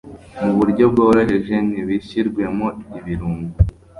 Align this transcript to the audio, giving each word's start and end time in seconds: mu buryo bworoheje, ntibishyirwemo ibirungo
mu 0.43 0.51
buryo 0.59 0.83
bworoheje, 0.91 1.55
ntibishyirwemo 1.69 2.67
ibirungo 2.99 3.51